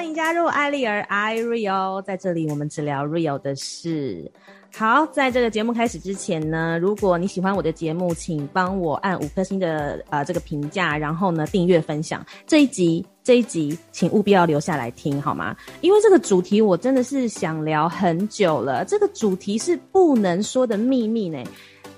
[0.00, 4.32] 欢迎加入艾丽儿 iReal，在这里我们只聊 real 的事。
[4.74, 13.04] 好，在这个节目开始之前呢，如果你喜欢我的节目，请帮我按五颗星的呃这个评价，然后呢订阅分享这一集。
[13.22, 15.54] 这一集请务必要留下来听好吗？
[15.82, 18.82] 因为这个主题我真的是想聊很久了。
[18.86, 21.44] 这个主题是不能说的秘密呢。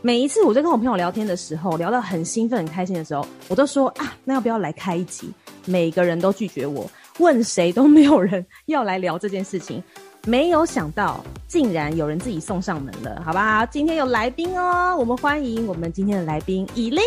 [0.01, 5.33] 每一次我在跟我朋友聊天的时候，聊到很兴奋、很开心的时候，我都说啊，那要不要来开一集？
[5.65, 6.91] 每个人都拒绝我，
[7.23, 9.81] 问谁都没有人要来聊这件事情。
[10.27, 13.65] 没有想到，竟然有人自己送上门了，好不好？
[13.67, 17.01] 今天有来宾哦，我们欢迎我们今天的来宾以利。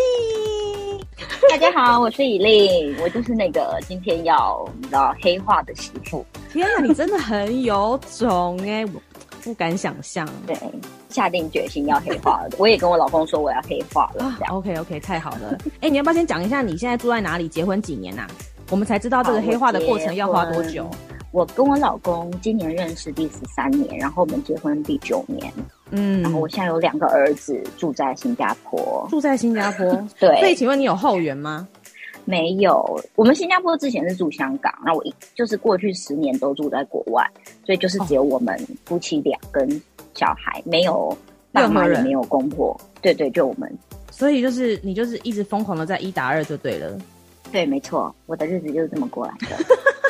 [1.49, 6.25] 大家好，我是以利，我就是那个今天要你知道黑化的媳妇。
[6.51, 9.01] 天哪，你真的很有种哎，我
[9.43, 10.27] 不敢想象。
[10.47, 10.57] 对，
[11.09, 12.49] 下定决心要黑化了。
[12.59, 14.25] 我也跟我老公说我要黑化了。
[14.25, 15.57] 啊，OK OK，太好了。
[15.81, 17.47] 哎，你要不要先讲一下你现在住在哪里？
[17.47, 18.27] 结婚几年呐？
[18.69, 20.89] 我们才知道这个黑化的过程要花多久。
[21.31, 25.51] 我跟我老公今年认识第十三年，然后我们结婚第九年。
[25.91, 29.85] 嗯，然后我现在有两个儿子住在新加坡，住在新加坡。
[30.17, 31.67] 对，所以请问你有后援吗？
[32.23, 37.23] 没有，我们新加坡之前是住香港，那我一就是过去十年都住在国外，
[37.65, 39.69] 所以就是只有我们夫妻俩跟
[40.15, 41.17] 小孩，哦、没有
[41.51, 42.75] 爸妈也没有公婆。
[43.01, 43.71] 对对，就我们。
[44.09, 46.97] 所以就是你就是一直疯狂的在一打二就对了。
[47.55, 49.55] 对，没错，我的日子就是这么过来的。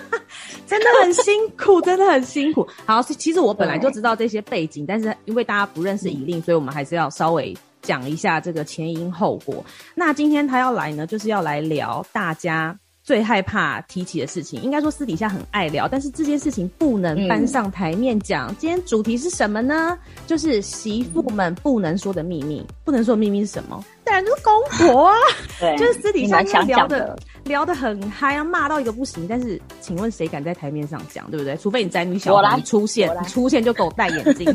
[0.66, 2.68] 真的很辛苦，真的很辛苦。
[2.88, 9.64] 好，其实我本来就知道这些背景，但是因为大家不认识以令，所以我们还是要稍微讲一下这个前因后果。
[9.94, 18.50] 那今天他要来呢，就是要来聊大家最害怕提起的事情，应该说私底下很爱聊，但是这件事情不能搬上台面讲。
[18.50, 19.96] 嗯、今天主题是什么呢？
[20.26, 22.66] 就是媳妇们不能说的秘密。
[22.84, 23.86] 不能说的秘密是什么？
[24.06, 24.54] 当然就是公
[24.94, 25.16] 婆啊，
[25.60, 27.18] 对，就是私底下聊的。
[27.46, 29.28] 聊得很嗨啊，骂到一个不行。
[29.28, 31.56] 但是，请问谁敢在台面上讲，对不对？
[31.58, 34.52] 除非你宅女小红出现，你出现就给我戴眼镜，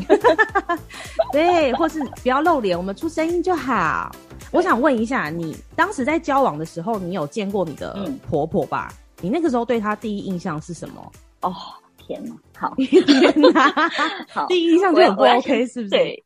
[1.31, 4.13] 对，或是不要露脸，我们出声音就好。
[4.51, 7.97] 我想问一下，你当时在交往的时候，你有见过你的
[8.29, 8.89] 婆婆吧？
[8.91, 11.09] 嗯、你那个时候对她第一印象是什么？
[11.43, 11.55] 哦，
[11.97, 13.73] 天哪，好， 天哪，
[14.27, 15.89] 好，第一印象就很不 OK，是不是？
[15.91, 16.21] 对。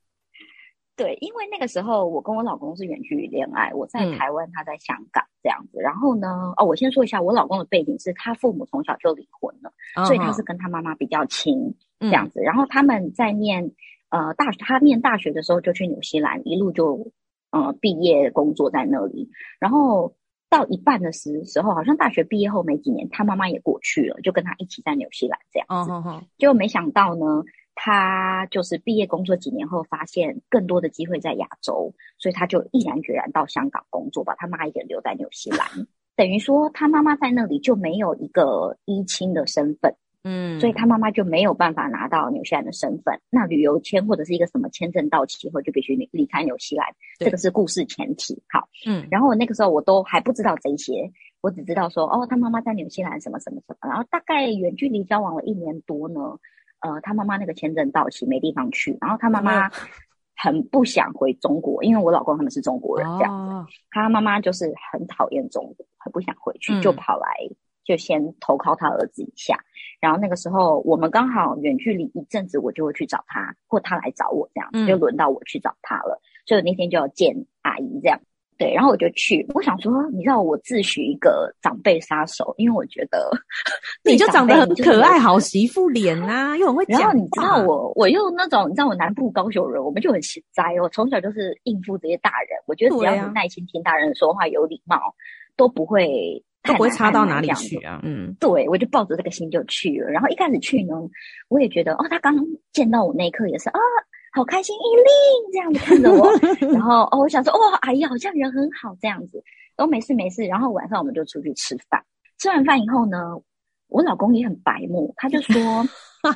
[0.98, 5.80] 对，因为那个时候我跟我老公是远距离恋爱，我在台湾，他在香港这样子。
[5.80, 12.40] 嗯、然后呢，哦，我先说一下，我老公的背景是他父母从小就离婚了，哦、所以他是跟他妈妈比较亲这样子。
[12.40, 13.74] 嗯、然后他们在念
[14.10, 17.12] 呃大学，他念大学的时候就去纽西兰，一路就
[17.52, 19.30] 呃毕业工作在那里。
[19.60, 20.16] 然后
[20.50, 25.92] 到一半的时时候，好像大学毕业后没几年，他妈妈也过去了，就跟他一起在纽西兰这样子。
[25.92, 27.44] 哦哦、结果没想到呢。
[27.76, 35.68] 他就是毕业工作几年后，发现更多的机会在亚洲，所以他就毅然决然到香港工作，把他妈一个人留在纽西兰。
[36.16, 39.94] 等于说，他妈妈在那里就没有一个依亲的身份，
[40.24, 43.20] 嗯，所以他妈妈就没有办法拿到纽西兰的身份。
[43.30, 46.88] 那旅游签或者是一个什么签证到期后，就必须离离开纽西兰。
[47.20, 48.42] 对这个是故事前提。
[48.48, 51.12] 好，嗯，然后那个时候我都还不知道这些，
[51.42, 56.22] 我只知道说，哦，他妈妈在纽西兰什么什么什么，然后大概远距离交往了一年多呢。
[56.86, 59.72] 呃，他妈妈那个签证到期没地方去，然后他妈妈
[60.36, 63.54] 很不想回中国，因为我老公他们是中国人，这样子。
[63.54, 67.28] 哦、他妈妈就是很讨厌中国，很不想回去，嗯、就跑来
[67.84, 69.58] 就先投靠他儿子一下。
[70.00, 76.22] 然后那个时候我们刚好远距离一阵子，我就会去找他，或他来找我这样子，嗯、就轮到我去找他了。
[76.46, 78.20] 所以那天就要见阿姨这样。
[78.58, 79.46] 对，然后我就去。
[79.54, 83.30] 我想说，你知道我自诩一个长辈杀手，因为我觉得
[84.04, 87.00] 你就长得很可爱，好媳妇脸啊，又很会讲。
[87.00, 90.64] 然后你知道我，我又那种，你知道我南部高雄人，我们就很实在。
[90.82, 94.98] 我从小就是应付这些大人，我觉得只要是耐心听大人说话，有礼貌，
[95.58, 98.00] 都不会都不会差到哪里去啊。
[98.04, 100.10] 嗯，对，我就抱着这个心就去了。
[100.10, 100.96] 然后一开始去呢，
[101.50, 102.36] 我也觉得哦，他刚
[102.72, 103.80] 见到我那一刻也是啊。
[104.36, 106.30] 好开心，以利这样子看着我，
[106.74, 109.42] 然后哦，我想说，哦，阿姨好像人很好这样子，
[109.78, 110.44] 哦没事没事。
[110.44, 112.04] 然后晚上我们就出去吃饭，
[112.38, 113.18] 吃完饭以后呢，
[113.88, 115.54] 我老公也很白目，他就说，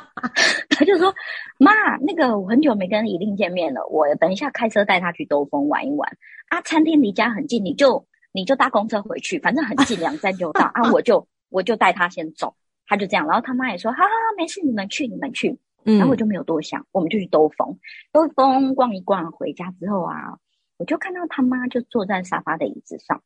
[0.70, 1.14] 他就说，
[1.58, 6.10] 妈，那个我很久没跟以令见面了，我等一下开车带他去兜风玩一玩。
[6.48, 12.56] 啊，餐厅离家很近，你就你就搭公车回去，反正很近，两站就到啊，我就我就带他先走，
[12.88, 15.60] 他就这样，然后他妈也说，好好好，没事，你们去你们去。
[15.84, 17.80] 然后我就没有多想，嗯、我们就去兜风，
[18.12, 20.38] 兜风逛一逛，回家之后啊，
[20.78, 23.22] 我就看到他妈就坐在沙发的椅子上，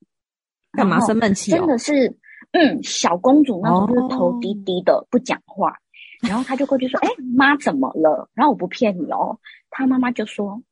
[0.74, 1.52] 干嘛生闷气？
[1.52, 2.18] 真的是，
[2.52, 5.78] 嗯，小公主那种，就是头低低的，哦、不讲话。
[6.28, 9.38] 然后他就过去说：“哎，妈怎么了？”然后我不骗你哦，
[9.70, 10.64] 他妈妈就说：“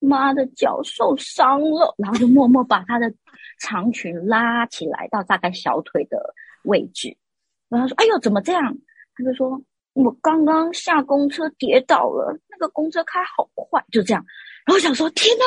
[0.00, 3.12] 妈的脚受伤了。”然后就默默把她的
[3.60, 6.34] 长裙拉起来到大概小腿的
[6.64, 7.14] 位置。
[7.68, 8.74] 然后他说：“哎呦，怎么这样？”
[9.14, 9.60] 他就说
[9.96, 14.24] ：“我刚刚下公车跌倒了，那个公车开好快，就这样。”
[14.64, 15.44] 然后我想说：“天哪，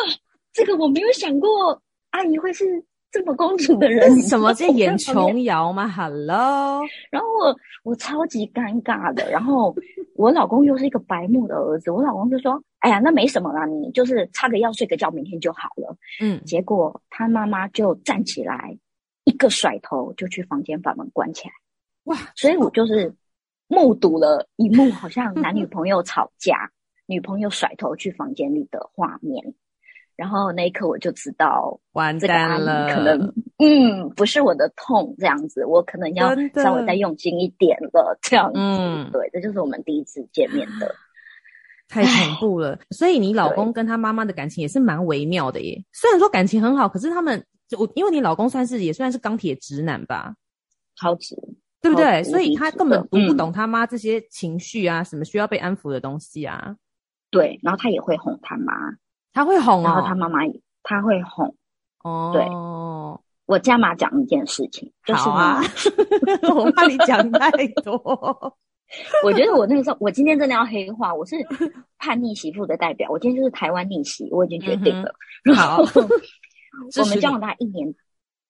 [0.52, 9.76] 这个我没有想过，阿姨会是。”这么公主的人， 什么在演琼瑶吗？Hello，然后我我超级尴尬的，然后
[10.14, 18.78] 我老公又是一个白目的儿子，我老公就说：“哎呀，那没什么啦，你就是擦个药睡个觉，明天就好了。”嗯，结果他妈妈就站起来，
[19.24, 21.54] 一个甩头就去房间把门关起来。
[22.04, 22.16] 哇！
[22.36, 23.12] 所以我就是
[23.70, 26.70] 目睹了一幕，好像男女朋友吵架，
[27.08, 29.54] 女朋友甩头去房间里的画面。
[30.18, 38.60] 然后那一刻我就知道，完蛋了，可能嗯不是我的痛这样子，我可能要稍微再用心一点了这样子。
[38.60, 40.94] 嗯，对，这就是我们第一次见面的，
[41.88, 42.78] 太恐怖了。
[42.90, 45.82] 所以你老公跟他妈妈的感情也是蛮微妙的耶。
[45.94, 50.36] 虽然说感情很好，可是他们就因为你老公算是也算是钢铁直男吧，
[50.98, 51.34] 超直，
[51.82, 52.24] 对不对？
[52.24, 56.76] 所以他根本读不懂他妈这些情绪啊，什么需要被安抚的东西啊。
[57.32, 58.74] 对，然后他也会哄他妈。
[59.32, 60.40] 他会哄哦，然后他妈妈
[60.84, 61.56] 他会哄
[62.04, 62.32] 哦。
[62.34, 62.44] 对，
[63.46, 65.62] 我加码讲一件事情，就是啊，
[66.56, 67.52] 我怕你讲太
[67.84, 67.96] 多。
[69.24, 71.36] 我觉得我那个时候，我今天真的要黑化，我是
[72.00, 75.14] 叛逆媳妇的代表，我今天就是台湾逆袭，我已经决定了。
[75.56, 75.78] 好，
[77.00, 77.94] 我们交往大概一年。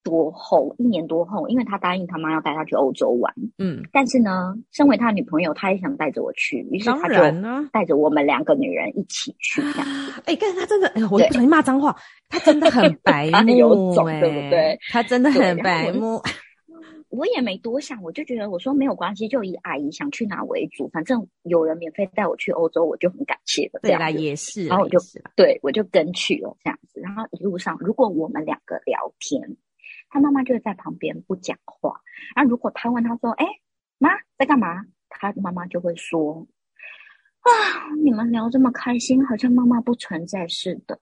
[0.02, 10.22] 多后一年多后，因为他答应他妈要带他去欧洲玩，嗯，但是呢，身为他女朋友，他也想带着我去，于是他就带着我们两个女人一起去这样子。
[10.26, 11.94] 哎，但是他真的，哎，我不小心骂脏话，
[12.28, 14.78] 他真的很白目， 对不对？
[14.90, 16.20] 他真的很白目。
[17.10, 23.80] 我也没多想，我就觉得我说没有关系，就以阿姨想去哪为主，反正有人免费带我去欧洲，我就很感谢了。
[23.82, 24.98] 对啦，也是，然后我就
[25.34, 27.00] 对我就跟去了这样子。
[27.00, 29.56] 然后一路上，如果我们两个聊天。
[30.10, 32.00] 他妈妈就会在旁边不讲话。
[32.36, 33.46] 那如果他问他说：“哎，
[33.98, 36.46] 妈在干嘛？”他妈妈就会说
[37.40, 37.50] ：“啊，
[38.02, 40.98] 你们聊这么开心，好像妈妈不存在似的。”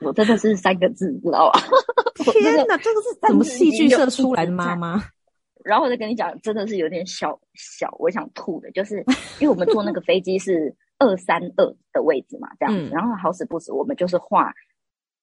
[0.00, 1.60] 我真的是三个字，知道吧？
[2.32, 5.02] 天哪，这个是怎么戏剧社出来的妈妈？
[5.64, 8.98] 然后我再跟你讲，真的是有点小小，我想吐的，就是
[9.38, 12.88] 因为我们坐那个飞机是二三二的位置嘛，这样子。
[12.88, 14.52] 嗯、然后好死不死，我们就是画。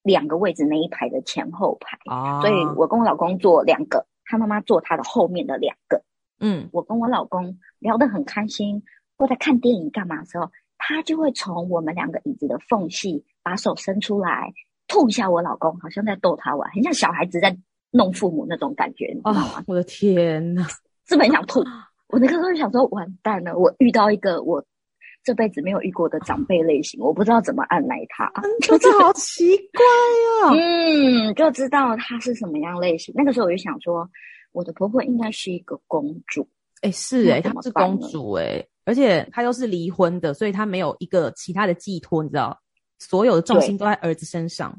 [0.03, 6.01] 两个位置那一排的前后排，哦、所以我跟我老公坐两个，他妈妈坐他的后面的两个。
[6.39, 8.81] 嗯，我跟我老公聊得很开心，
[9.17, 14.53] 或在看电影干嘛的时候，他就会从我们两个椅子的缝隙把手伸出来，
[14.87, 17.57] 吐一下我老公，好像在逗他玩，很像小孩子在
[17.91, 19.41] 弄父母那种感觉，你知道吗？
[19.59, 20.63] 哦、我的天哪，
[21.07, 21.59] 是不是很想吐？
[22.07, 24.63] 我那个时候就想说，完蛋了，我遇到一个我。
[25.29, 28.31] 这辈子没有遇过的长辈类型，我不知道怎么按捺他，
[28.65, 29.85] 就是好奇怪
[30.41, 30.55] 啊。
[30.55, 33.13] 嗯，就知道他是什么样类型。
[33.15, 34.09] 那个时候我就想说，
[34.53, 36.49] 我的婆婆应该是一个公主。
[36.81, 42.59] 哎，是哎，她是公主哎，而且她又是离婚的，所以她没有一个其他的寄托，你知道，
[42.97, 44.75] 所有的重心都在儿子身上。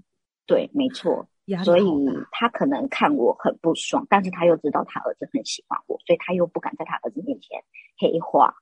[0.47, 1.25] 对，对，没错。
[1.65, 1.85] 所以
[2.33, 7.57] 她可能看我很不爽，但是她又知道她儿子很喜欢我，所以她又不敢在她儿子面前
[7.97, 8.53] 黑化。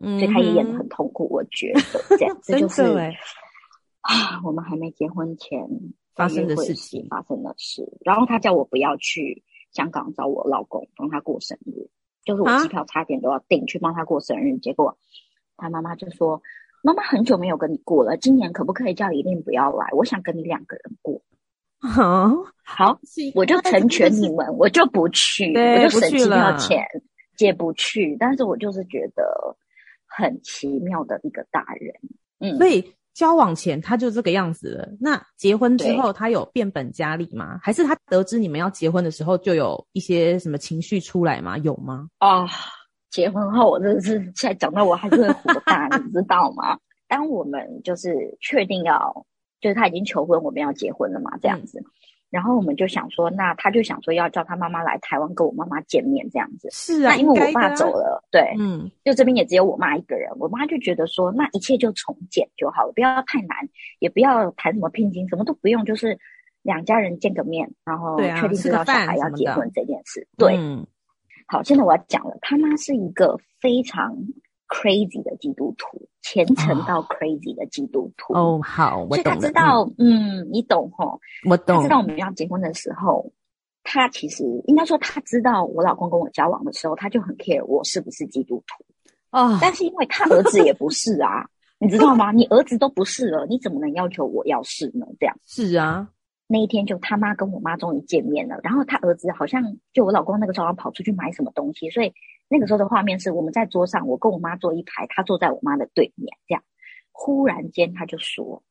[0.00, 1.80] 所以他也演的很痛苦，我觉得
[2.16, 2.82] 这样， 这就是
[4.00, 5.68] 啊，我们还没结婚前
[6.14, 7.82] 发生的事情，发生的事。
[8.04, 9.42] 然后他叫我不要去
[9.72, 11.90] 香港找我老公，帮他过生日，
[12.24, 14.54] 就是我机票差点都要订去帮他过生日。
[14.54, 14.96] 啊、结果
[15.56, 16.40] 他妈妈就说
[16.82, 19.88] ：“妈妈很久没有跟你过了，今年可不可以叫一定不要来？
[19.92, 21.20] 我想跟你两个人过。”
[21.80, 22.30] 好，
[22.64, 23.00] 好，
[23.34, 26.86] 我就成全你们，我就不去，我就省机票钱，
[27.36, 28.16] 借不去。
[28.18, 29.56] 但是我就是觉得。
[30.08, 31.94] 很奇妙的一个大人，
[32.40, 34.88] 嗯，所以交往前他就这个样子了。
[35.00, 37.58] 那结婚之后，他有变本加厉吗？
[37.62, 41.58] 还是他得知你们要结婚的时候，就有一些什么情绪出来吗？
[41.58, 42.08] 有吗？
[42.18, 42.46] 啊，
[43.10, 46.78] 结婚后我真的是现在讲到我还是会火大，你知道吗？
[47.08, 49.26] 当我们就是确定要，
[49.60, 51.80] 就是他已经求婚，我们要结婚了嘛，这样子。
[51.80, 51.84] 嗯
[52.30, 56.68] 然后我们就想说，那他就想说要叫他妈妈来台湾跟我妈妈见面这样子。
[56.70, 60.30] 是啊，那因为我爸走了，对，嗯，就这边也只有我妈一个人。
[60.38, 63.56] 我妈就觉得说，那一切就从简就好了，不要太难，
[63.98, 66.18] 也不要谈什么聘金，什么都不用，就是
[66.62, 70.26] 两家人见个面，然后确定知道小孩要结婚这件事。
[70.36, 70.86] 对，嗯，
[71.46, 74.16] 好，现在我要讲了，他妈是一个非常。
[74.68, 78.34] Crazy 的基督徒，虔诚到 crazy 的基督徒。
[78.34, 79.16] 哦，oh, 好，我懂了。
[79.16, 81.20] 所以他知道，嗯，嗯，你懂吼？
[81.48, 81.78] 我懂。
[81.78, 83.32] 他知道我们要结婚的时候，
[83.82, 88.84] 他其实应该说，他知道我老公跟我交往的时候，他就很 care 我是不是基督徒。
[89.30, 89.52] 哦。
[89.52, 89.58] Oh.
[89.60, 91.46] 但是因为他儿子也不是啊，
[91.80, 92.30] 你知道吗？
[92.32, 95.06] 你儿子都不是了，你怎么能要求我要是呢？
[95.18, 95.36] 这样。
[95.46, 96.08] 是啊。
[96.50, 99.62] 那一天就他妈跟我妈终于见面了，然后他儿子好像
[99.92, 102.12] 就我老公那个时候跑出去买什么东西，所以
[102.48, 106.64] 那个时候的画面是我们在桌上，我跟我妈坐一排，他坐在我妈的对面，这样。
[107.12, 108.62] 忽然间他就说：“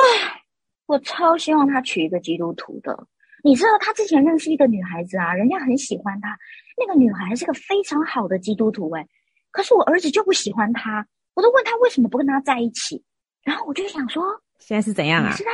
[0.00, 0.42] 唉，
[0.86, 3.06] 我超希望他娶一个基督徒的。
[3.44, 6.38] 你知道他之前认识一个女孩子啊，人家很喜欢他，
[6.78, 9.06] 那个女孩是个非常好的基督徒，诶，
[9.50, 13.04] 可是我儿子就不喜欢他，我都问他为什么不跟他在一起，
[13.42, 14.24] 然后我就想说，
[14.58, 15.28] 现在是怎样啊？
[15.30, 15.50] 你是在？”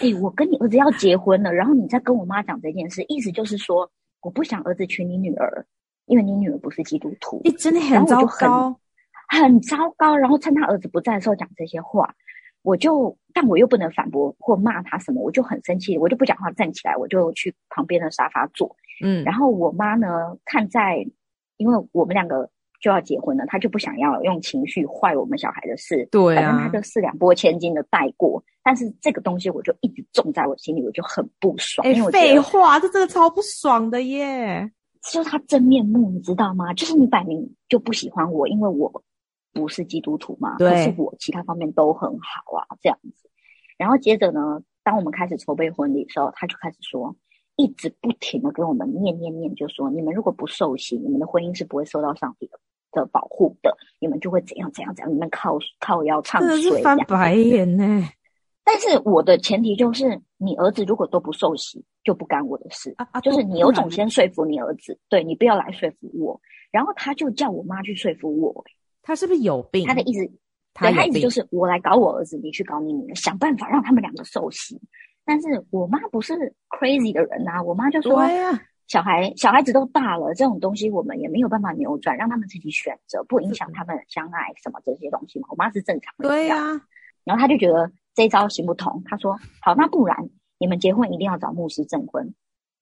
[0.00, 5.66] 哎、欸，我跟你儿子要结婚了，然后你再跟我妈讲这件事，意思就是说，我不想儿子娶你女儿，
[6.06, 7.40] 因为你女儿不是基督徒。
[7.44, 8.78] 你、欸、真的很糟糕
[9.28, 10.16] 很，很糟糕。
[10.16, 12.14] 然后趁他儿子不在的时候讲这些话，
[12.62, 18.76] 我就，但我又不能反驳或骂他什么，我就很生气，我就不讲话，站起来，我就去旁边的沙发坐。
[19.02, 21.06] 嗯，然后我妈呢，看在，
[21.56, 22.50] 因为我们两个。
[22.86, 28.40] 就要结婚了，他就不想要用情绪坏我们小孩的事，对啊，反正他就四两拨千斤的带过。
[28.62, 31.84] 但是这个东西我就一直种在我心里，我就很不爽。
[31.84, 34.70] 哎、欸，废话，这真的超不爽的耶！
[35.12, 36.72] 就是他真面目，你知道吗？
[36.74, 39.02] 就是你摆明就不喜欢我，因为我
[39.52, 40.56] 不是基督徒嘛。
[40.58, 43.28] 对，可是我其他方面都很好啊，这样子。
[43.76, 47.16] 然后接着呢，当我们开始筹备婚礼的时候，他就开始说。
[47.58, 52.60] 一直不停的跟我们念念念，就说你们如果不受洗，你们的婚姻是不会受到上帝的
[53.00, 58.08] 的保护的，你们就会怎样怎样怎样，你们靠靠腰唱衰，这样翻白眼呢。
[58.64, 62.92] 但是我的前提就是，你儿子如果都不受洗，就不干我的事。
[62.96, 66.40] 啊啊、就是你有种先说服你儿子，对，你不要来说服我。
[66.72, 68.64] 然后他就叫我妈去说服我，
[69.02, 69.86] 他是不是有病？
[69.86, 70.28] 他的意思，
[70.74, 74.80] 他的意思就是我来搞我儿子，你去搞你女儿，想办法让他们两个受洗。
[75.24, 76.34] 但是我妈不是
[76.68, 78.20] crazy 的人呐、啊，我妈就说
[78.88, 86.80] ：“小孩小孩子都大了，这种东西我们也没有办法扭转，让他们自己选择，不影响他们相爱什么这些东西嘛。”我妈是正常的，对呀、啊。
[87.24, 90.16] 然后他就觉得这一招行不通，他说：“好，那不然
[90.58, 92.32] 你们结婚一定要找牧师证婚，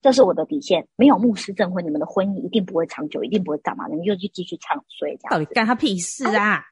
[0.03, 0.87] 这是我的底线。
[0.97, 6.57] 没有牧师证婚，你们的婚姻一定不会长久，一定不会干嘛，你们就去继续唱衰这样。”到底干他屁事啊？
[6.57, 6.65] 啊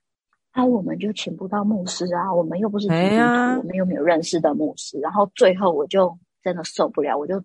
[0.51, 5.01] 啊，我们就请不到牧师啊，我们又不是基督徒，哎、我们又没有认识的牧师。
[5.01, 7.43] 然后最后我就真的受不了，我就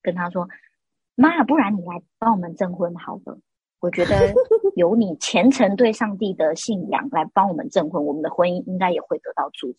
[0.00, 0.48] 跟他说
[1.20, 3.38] ：“妈，不然你来帮我们证婚好了。
[3.80, 4.32] 我觉得
[4.76, 9.78] 有你虔诚对上帝的信仰来帮我们证婚，我们的婚姻应该也会得到祝福。”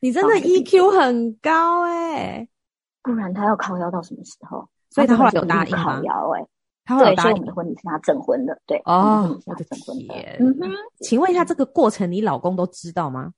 [0.00, 2.48] 你真的 EQ 很高哎、欸，
[3.02, 4.68] 不然他要靠腰到什么时候？
[4.90, 5.82] 所以他后来有答应吗？
[5.82, 6.46] 靠腰哎。
[6.84, 13.32] 他会有答应，所以我们的婚礼是他证婚的，对哦，我的天，嗯哼，请问一下，这个过程你老公都知道吗？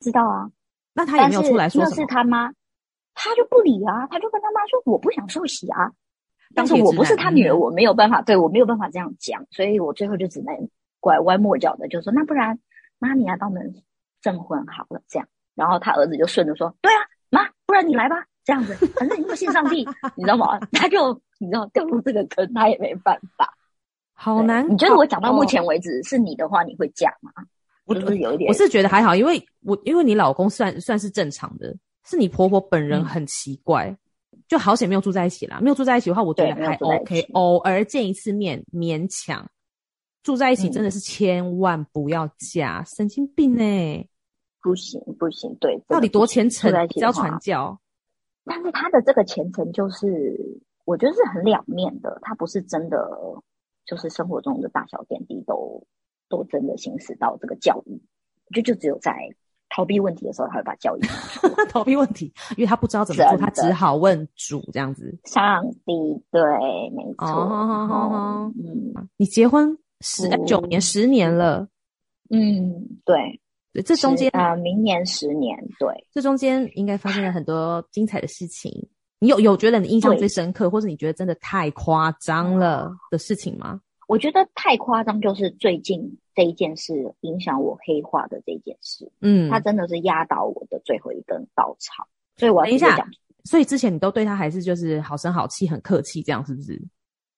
[0.00, 0.50] 知道啊，
[0.94, 1.82] 那他也没有出来说？
[1.84, 2.50] 那是他妈，
[3.12, 5.92] 他就不理啊，他就跟他妈说：“我不想受洗啊。”
[6.54, 10.54] 但是我不是他女儿，我没有办法，对，我没有办法这样讲，所以我最后就只能
[10.98, 12.58] 拐弯抹角的就说：“那不然
[12.98, 13.74] 妈，你来帮我们
[14.20, 20.58] 证婚好了。”这样，然后他儿子就顺着说：“对啊，妈，不然你来吧。”这样子，反正你不信上帝， 你知道吗？
[20.72, 23.54] 他就你知道掉入这个坑，他也没办法。
[24.12, 24.68] 好难。
[24.68, 27.30] 你觉得我讲到目前为止是你的话，你会讲吗？
[27.84, 28.48] 我是不是有一点？
[28.48, 33.98] 我是觉得还好，因为我因为你老公算算是正常的，是你婆婆本人很奇怪，嗯、
[34.50, 35.60] 就好险没有住在一起啦。
[35.60, 39.48] 没有住在一起的话，我觉得还 OK，偶尔见一次面勉强。
[40.24, 44.10] 住在一起真的是千万不要嫁，嗯、神经病呢、欸！
[44.60, 46.70] 不行不行，对，到底多虔诚？
[46.88, 47.80] 只要传教。
[48.44, 50.36] 但是他的这个虔诚，就是
[50.84, 52.18] 我觉得是很两面的。
[52.22, 52.98] 他不是真的，
[53.86, 55.86] 就是生活中的大小点滴都
[56.28, 58.02] 都真的行使到这个教义。
[58.46, 59.14] 我觉得就只有在
[59.80, 61.00] 逃避问题的时候，他会把教育
[61.70, 65.18] 逃避问题，因为他不知道怎么做，他只好问主这样子。
[65.24, 66.42] 上帝，对，
[66.94, 67.26] 没错。
[67.26, 71.66] 哦，嗯，你结婚十九年，十年了。
[72.28, 73.40] 嗯，对。
[73.72, 78.88] 对，这中间啊、呃，明年十年，对，这中间应该发生了很多精彩的事情。
[79.20, 83.80] 你有有觉得你印象最深刻，或者你觉得真的太夸张了的事情吗？
[84.08, 89.10] 我觉得太夸张，就是最近这一件事影响我黑化的这件事。
[89.20, 92.06] 嗯，他真的是压倒我的最后一根稻草。
[92.36, 93.08] 所以我要讲，等一下，
[93.44, 96.80] 所以之前你都对他还是就是好声好气，很客气，这样是不是？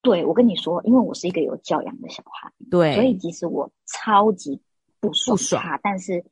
[0.02, 4.60] 对，我跟你说，因为我是一个有教养的小孩，对，所以即使我超级。
[5.00, 6.24] 不爽他，但是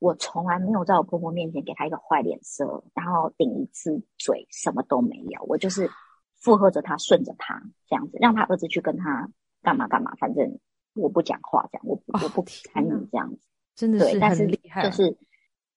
[0.00, 5.40] 我从来没有在我婆婆面前给他一个坏脸色，然后顶一次嘴，什么都没有。
[5.44, 5.88] 我就是
[6.34, 9.30] 附和着他，顺着他这样子，让他儿子去跟他
[9.62, 10.58] 干嘛干嘛，反正
[10.96, 13.38] 我不讲话，这样我我不参与这样子，
[13.74, 15.16] 真的是很厉害，就是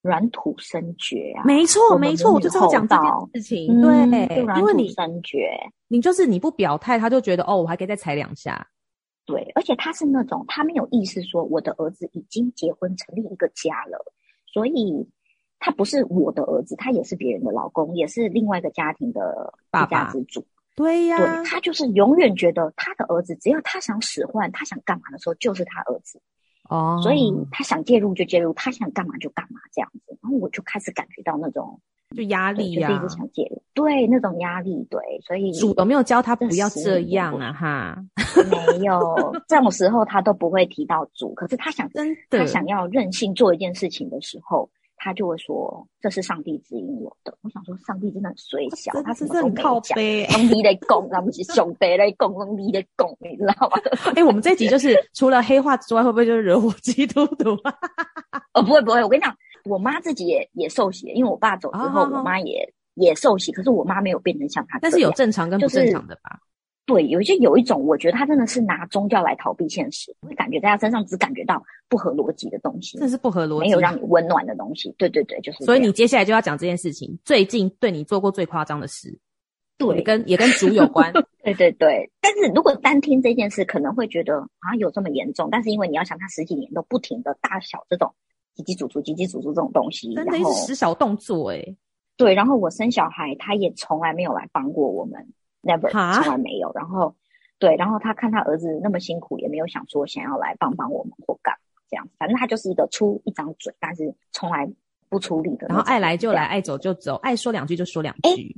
[0.01, 1.43] 软土生绝啊！
[1.43, 5.51] 没错没错，我就是要讲这件事情，对，嗯、因为你深掘，
[5.89, 8.65] 你就是你不表态，他就觉得哦，我还可以再踩两下。
[9.25, 14.13] 对，而且他是那种他没有意识说我的儿子已经结婚成立一个家了，
[14.47, 15.07] 所以
[15.59, 20.41] 他不是我的儿子，他也是别人的老公，也是另外一个家庭的一家之主。
[20.41, 20.47] 爸爸
[20.79, 26.21] 对呀，对，他就是永远觉得他的儿子，只要他想使唤，他想干嘛的时候，就是他儿子。
[26.69, 30.17] 哦，所以他想介入就介入，他想干嘛就干嘛这样子。
[30.21, 31.81] 然后我就开始感觉到那种
[32.15, 37.51] 就压力呀、啊，就是一直想介入，对那种压力，对，所以主有没有教他不要这样啊？
[37.51, 38.05] 哈，
[38.50, 44.69] 没有，这种时候他都不会提到主，可是他想真的他想要任性做一件事情的时候。
[45.00, 49.98] 他就会说：“这是上帝指引我的。”我想说，上帝真的很水小，他什么都没讲。
[50.29, 53.77] 上帝在讲，他不是兄弟在讲，上帝在讲，你知道吗？
[54.15, 57.51] 哎，我们这集就是除了黑化之外，会不会就是惹火基督徒？
[58.53, 59.34] 哦，不会不会，我跟你讲，
[59.65, 66.39] 我妈自己也也受洗，因为我爸走之后，我妈也也受洗，可是我妈没有变成像他，但是有正常跟不正常的吧？
[66.89, 74.91] 对，有一些有一种，我觉得他真的是拿宗教来逃避现实，会感觉在他身上只感觉到不合逻辑的东西，这是不合逻辑，没有让你温暖的东西。
[74.98, 75.63] 对对对，就是。
[75.65, 79.15] 所以你接下来就要讲这件事情，最近对你做过最夸张的事，
[79.77, 81.13] 对，也跟也跟主有关。
[81.46, 88.12] 对对对，但是如果单听这件事，可能会觉得啊有这么严重，但是因为你要想，他十几年都不停的大小这种
[88.55, 91.77] 叽叽足足、叽叽足足这种东西，真的是使小动作哎、欸。
[92.17, 95.25] 对，然后我生小孩，他也从来没有来帮过我们
[95.62, 97.16] ，never，从来没有，然后。
[97.62, 101.54] 对，然后他看他儿子那么辛苦，也没有想说想要来帮帮我们或干
[101.89, 104.66] 这样子，反正他就是一个出一张嘴，但是从来
[105.10, 105.68] 不出力的。
[105.68, 108.30] 然后爱来就来，爱走就走，爱说两句就说两句。
[108.30, 108.56] 诶，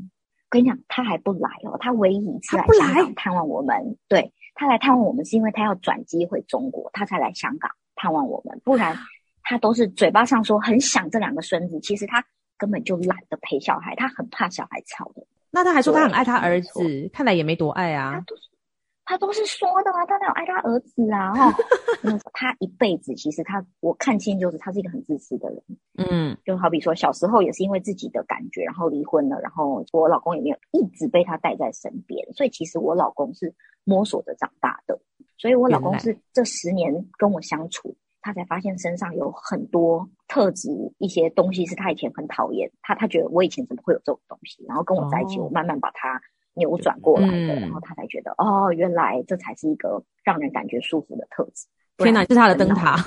[0.51, 8.95] 跟你讲，他还不来哦，他唯一一次来香港探望我们，对，他来探望我们是因为他要转机回中国，他才来香港探望我们，不然
[9.41, 12.23] 他都是嘴巴上说很想这两个孙子，其实他
[12.55, 15.25] 根本就懒得陪小孩，他很怕小孩吵的。
[15.51, 18.23] 那他还说他很爱他儿子，看来也没多爱啊。
[19.03, 21.33] 他都是说的啊，他哪有爱他儿子啊？
[21.33, 21.47] 哈、
[22.03, 25.61] 哦，他一辈子其实他我看清就是他是一个很自私的人。
[25.97, 33.53] 嗯，就好比说小时候也是因为自己的感觉，然后离婚了，然后我老公也没有一直被他带在身边，所以其实我老公是
[33.83, 34.97] 摸索着长大的。
[35.37, 46.21] 所以我老公是这十年跟我相处，他才发现身上有很多特质，一些东西是他以前很讨厌，他他觉得我以前怎么会有这种东西，然后跟我在一起，我慢慢把他。
[46.55, 51.65] 扭转过来的，嗯、然后他才觉得哦，原来这才是一个让人感觉舒服的特质。
[51.95, 52.97] 天哪，这是他的灯塔。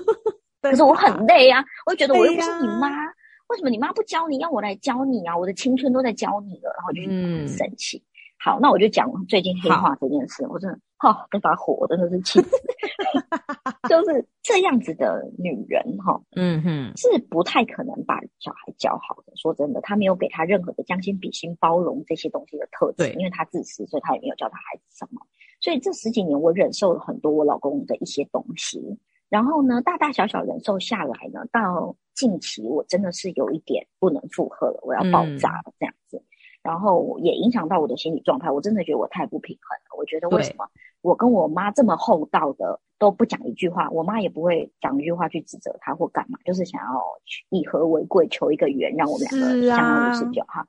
[0.62, 3.12] 可是我很累啊，我就觉得我又不是你妈，啊、
[3.48, 5.36] 为什么你妈不教你，要我来教你啊？
[5.36, 7.98] 我的青春都在教你了，然后我就很生气。
[7.98, 10.46] 嗯好，那我就讲最近黑化这件事。
[10.48, 12.50] 我真的，哈、哦，那把火真的是气死，
[13.88, 19.32] 就是这样子的女人，哈、哦，嗯哼，是不太可能把小孩教好的。
[19.36, 25.20] 说真的，她没有给他任何的将心比心、包容这些东西的特质，因为她自私，所以她也没有教她孩子什么。
[25.60, 36.16] 所以这十几年，我忍受了很多我老公的一些东西，然后呢，大大小小忍受下来呢，到近期我真的是有一点不能负荷了，我要爆炸了，这样子。
[36.16, 36.24] 嗯
[36.66, 39.96] 然后也影响到我的心理状态，我真的觉得我太不平衡了。
[39.96, 40.66] 我觉得为什么
[41.00, 47.00] 我跟我妈这么厚道的都不讲一句话，我妈也不会讲一句话去指责她或干嘛，就是想要
[47.50, 50.64] 以和为贵，求一个缘，让我们两个相安无事就好。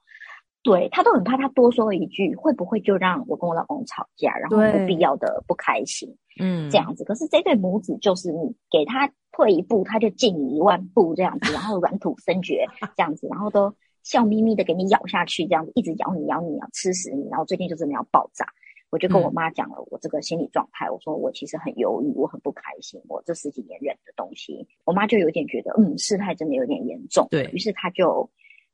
[0.62, 7.04] 对，他都很怕，他多说一句会不会就让我跟我老公吵架，然后不必要的不开心，嗯，这样子。
[7.06, 13.74] 可是这对母子就是你给他退一步，他就进你一万步这样子，然后软土深掘这样子，然后都。
[14.08, 17.28] 笑眯眯的给你咬下去，这样子一直咬你咬你咬，吃死你。
[17.30, 18.46] 然后最近就真的要爆炸，
[18.89, 20.88] 我就跟我妈讲了我这个心理状态。
[20.88, 24.65] 嗯、我说我其实很忧郁，我很不开心，我这十几年忍的东西。
[24.86, 27.28] 我妈就有点觉得，嗯，事态真的有点严重。
[27.30, 28.30] 对，于是她就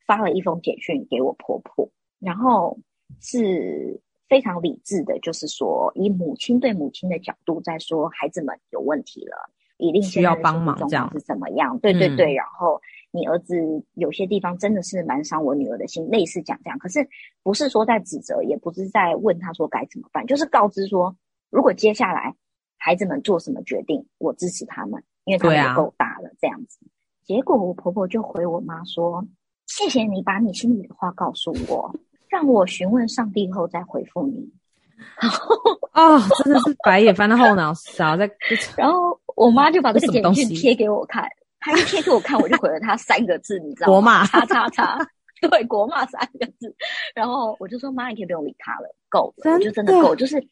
[0.06, 2.78] 发了一封简讯给我婆婆，然后
[3.20, 11.80] 是非常理智的，就是说以母亲对母亲的角度在说，孩子们有问题了，一定需要帮忙，这样是怎么样？
[11.80, 12.80] 对对对，嗯、然后。
[13.16, 13.56] 你儿子
[13.94, 17.08] 有些地方真的是蛮伤我女儿的心，类似讲这样，可是
[17.44, 21.16] 不是说在指责，也不是在问他说该怎么办，就是告知说，
[21.52, 22.34] 如果接下来
[22.76, 26.80] 孩子们做什么决定，我支持他们，因为他们也够大了这样子。
[26.82, 26.90] 啊、
[27.24, 29.24] 结果我婆婆就回我妈说
[29.68, 31.96] ：“谢谢你把你心里的话告诉我，
[32.28, 34.52] 让我询问上帝后再回复你。
[35.94, 38.28] ”哦，真的是白眼翻到后脑勺，在
[38.76, 41.30] 然后我妈就把这个简讯贴给我看。
[41.64, 43.94] 他一贴给我看，我就回了他三个字，你知道吗？
[43.94, 44.98] 国骂，叉叉叉，
[45.42, 46.76] 对，国骂三个字。
[47.16, 50.46] 然后我就说：“妈，你可以不用理他了，够了，我就真的够，就是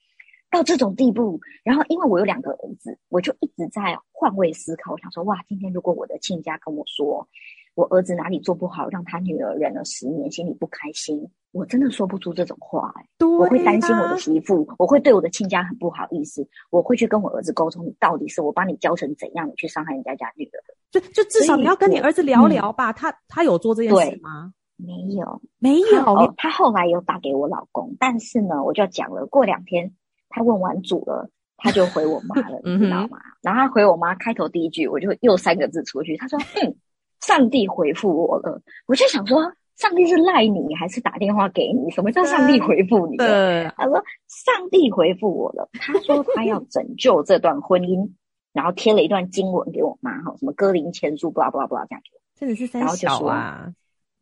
[0.50, 4.94] 到这种地步。”然后因为我有两个儿子，我就一直在换位思考。
[4.94, 7.28] 我想说：“哇，今天如果我的亲家跟我说，
[7.76, 20.74] 我儿子哪里做不好，让他女儿忍了十年，心里不开心。”我真的说不出这种话哎、欸，对啊、我会担心我的媳妇，我会对我的亲家很不好意思，我会去跟我儿子沟通，你到底是我把你教成怎样，你去伤害人家家女儿的？
[20.92, 22.92] 就就至少你要跟你儿子聊聊吧。
[22.94, 24.54] 他他有做这件事吗？
[24.78, 26.02] 没有，没有。
[26.04, 29.94] 哦，他后来有打给我老公，但是呢，我就讲了，过两天
[30.30, 33.18] 他问完主了，他就回我妈了， 你知道吗？
[33.42, 36.76] 然后他回我妈开头第一句，我就又三个字出去，他说：“嗯，
[37.22, 39.54] 上帝回复我了。”我就想说。
[39.78, 41.90] 上帝是赖你，还是打电话给你？
[41.90, 43.18] 什么叫上帝回复你？
[43.18, 43.96] 他说
[44.28, 45.68] 上帝回复我了。
[45.74, 48.08] 他说他要拯救这段婚姻，
[48.54, 52.20] 然后贴了一段经文给我妈，哈，什么哥林前书，不拉不拉不拉这样子。
[52.36, 53.74] 真的是三小啊。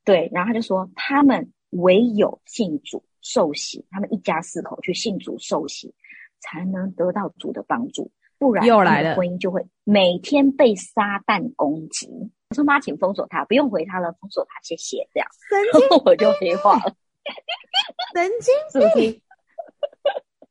[0.06, 5.94] 对，然后他就说他们唯有信主受洗，他们一家四口去信主受洗，
[6.40, 12.08] 才能得到主的帮助，不然又来了，婚姻就会每天被撒旦攻击。
[12.50, 15.08] 我说妈，请封锁他，不用回他了，封锁他，谢谢。
[15.14, 16.96] 这样，神经 我就黑化了。
[18.16, 19.22] 神经病，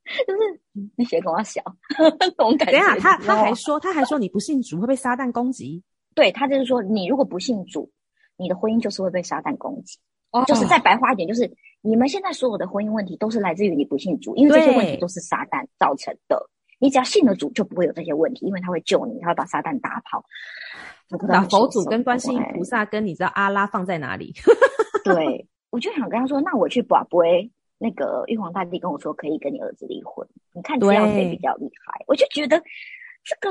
[0.26, 0.60] 就是
[0.96, 1.62] 你写跟我小
[2.18, 2.72] 那种感觉。
[2.72, 5.82] 等下，他他还说，他还说你不信主会被撒旦攻击。
[6.14, 7.90] 对，他就是说，你如果不信主，
[8.36, 9.98] 你的婚姻就是会被撒旦攻击。
[10.30, 16.50] 哦，就是再白话一点，就是你们现在所有的婚姻问题都是来自于你不信主，因为这些问题都是撒旦造成的。
[16.80, 20.24] 你只要信了主，就不会有这些问题，因为他会救你，他会把撒旦打跑。
[21.26, 24.34] 把佛祖跟观世音菩萨跟你知道阿拉放在哪里？
[25.02, 32.04] 对，我就想跟他说，那我去拔杯，那个玉皇大帝跟我说可以跟你儿子离婚，你看这样谁比较厉害？
[32.06, 32.62] 我就觉得
[33.24, 33.50] 这个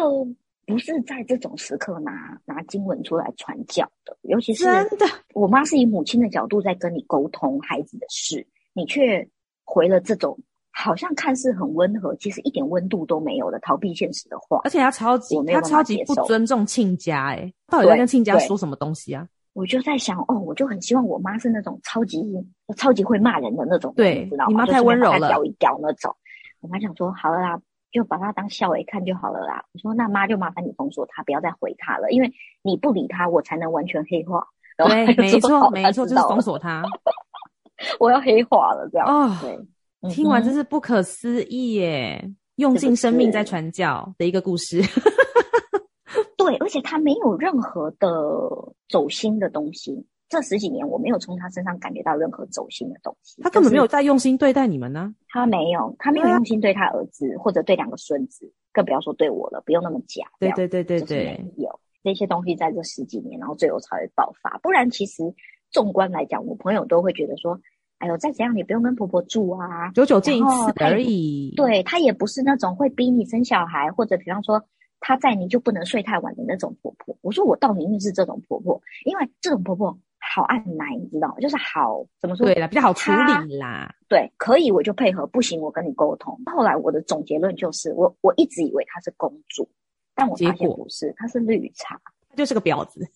[0.65, 9.27] 不是在这种时刻拿拿经文出来传教的，尤其是真的，我妈是以母亲的角度在跟你沟通孩子的事，你却
[9.63, 10.37] 回了这种。
[10.79, 19.27] 好像看似很温和，其实一点温度都没有的逃避现实的话，而且他超级他超级不尊重亲家，哎，到底在跟亲家说什么东西啊？
[19.57, 22.23] 我就在想，哦，我就很希望我妈是那种超级
[22.75, 24.49] 超级会骂人的那种，对，你知道吗？
[24.49, 26.15] 你妈太温柔了，屌一屌那种。
[26.61, 27.59] 我妈想说，好了啦，
[27.91, 29.63] 就把她当笑话看就好了啦。
[29.73, 34.45] 我说，那妈就麻烦你封锁她，不要再回她了，因为你不理她，我才能完全黑化。
[34.77, 36.83] 对，没错，没错，就是封锁她。
[37.99, 39.35] 我要黑化了，这样哦。
[39.41, 39.57] 对。
[40.11, 42.31] 听完真是不可思议耶！
[42.57, 44.83] 用尽生命在传教的一个故事。
[46.67, 48.07] 对，而且他没有任何的
[48.89, 50.05] 走心的东西。
[50.29, 53.41] 这十几年，我没有从他身上感觉到任何走心的东西。
[53.41, 55.15] 他根本没有在用心对待你们呢。
[55.29, 59.63] 他没有，他没有用心对他儿子，或者对两个孙子，更不要说对我了。
[59.65, 60.25] 不用那么假。
[60.39, 64.57] 对对对对对，有这些东西在这十几年，然后最后才会爆发。
[64.57, 65.23] 不然，其实
[65.71, 67.59] 纵观来讲，我朋友都会觉得说。
[67.99, 71.51] 哎呦，再怎样你不用跟婆婆住啊，久久见一次而已。
[71.57, 74.63] 对，他也不是那种会逼你生小孩，或者比方说
[74.99, 77.17] 她在你就不能睡太晚的那种婆婆。
[77.21, 81.35] 我说我倒宁愿是这种婆婆，因为这种婆婆好按奶，你知道吗？
[81.39, 82.45] 就是好怎么说？
[82.45, 83.93] 对了，比较好处理啦。
[84.09, 86.39] 对，可以我就配合，不行我跟你沟通。
[86.45, 89.69] 后来我的总结论就是，我我一直以为她是公主，
[90.15, 93.07] 但我发现不是，她是绿茶，她就是个婊子。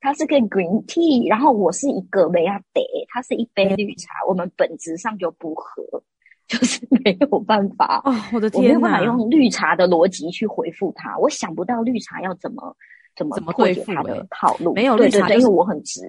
[0.00, 6.02] 他是个 green tea，然后我是一个梅亚德，他是一杯绿茶，我们本质上就不合，
[6.52, 8.02] 就是 没有办法。
[8.04, 12.76] 哦，我的天哪，我没有办法用绿茶的逻辑去回复他，我想不到绿茶要怎么
[13.16, 14.74] 怎么破解他的套路。
[14.74, 16.00] 没有绿茶，因为我很直，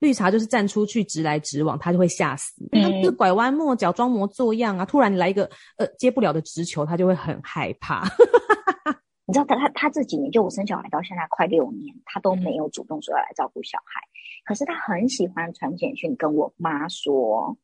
[0.00, 2.68] 绿茶就是站出去直来直往，他就会吓死。
[2.72, 8.02] 他就是拐弯抹角、装模作样啊，突然来一个呃接不了的直球，他就会很害怕。
[9.24, 14.00] 你知道他他他这几年，就我生小孩到现在快六年，他都没有主动说要来照顾小孩。
[14.44, 17.56] 可是他很喜欢传简讯跟我妈说，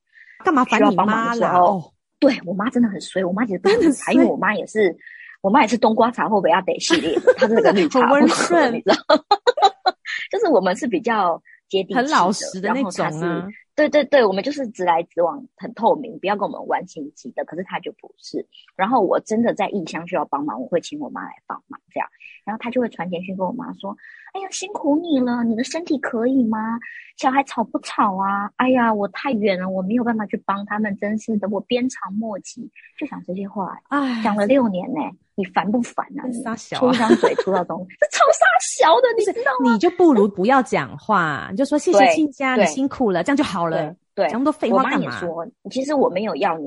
[0.45, 1.59] 干嘛烦你妈了？
[1.59, 4.97] 哦，对我妈真的很衰，我妈其实不喝茶因为我妈也是，
[5.41, 8.97] 我妈也是冬瓜茶后北亚得系列的，她是那个绿 茶温顺，你知道，
[10.31, 13.47] 就是我们是比较接地气的，很老实的那种啊。
[13.75, 17.45] 对对对，我们就是直来直往，很透明，不要跟我们玩心机的。
[17.45, 18.45] 可是他就不是。
[18.75, 22.09] 然后我真的在异乡需要帮忙，我会请我妈来帮忙，这样。
[22.49, 23.95] 然后他就会传简讯跟我妈说
[24.33, 26.81] ：“哎呀，辛苦你了，你的身体可以吗？
[27.19, 28.51] 小孩吵不吵啊？
[28.57, 32.67] 哎呀，我太远了，我没有办法去帮他们，真是的，我鞭长莫及。”
[32.99, 35.01] 就讲这些话，哎，讲了六年呢，
[35.35, 36.25] 你烦不烦啊？
[36.27, 36.43] 你
[36.75, 39.71] 出张嘴出到东西，这超傻小的， 你知道吗？
[39.71, 43.95] 你就不如不要讲话，你就说谢谢亲家，你辛苦了，这样就好了。
[44.19, 44.99] 对，讲那么多废话干嘛？
[44.99, 46.67] 我妈也说，其实我没有要你